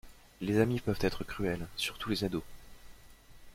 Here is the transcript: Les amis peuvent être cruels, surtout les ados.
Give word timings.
Les 0.41 0.57
amis 0.59 0.79
peuvent 0.79 0.97
être 1.01 1.23
cruels, 1.23 1.67
surtout 1.77 2.09
les 2.09 2.23
ados. 2.23 2.41